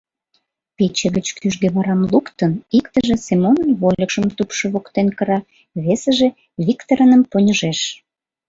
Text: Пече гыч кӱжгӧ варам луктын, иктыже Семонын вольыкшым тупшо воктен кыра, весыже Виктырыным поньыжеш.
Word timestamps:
Пече 0.77 1.07
гыч 1.15 1.27
кӱжгӧ 1.39 1.67
варам 1.75 2.01
луктын, 2.11 2.51
иктыже 2.77 3.15
Семонын 3.25 3.69
вольыкшым 3.81 4.25
тупшо 4.37 4.65
воктен 4.73 5.07
кыра, 5.17 5.39
весыже 5.85 6.29
Виктырыным 6.65 7.21
поньыжеш. 7.31 7.79